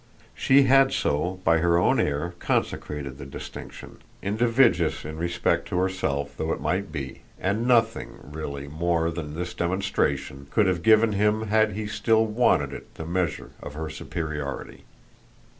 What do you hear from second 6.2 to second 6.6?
though it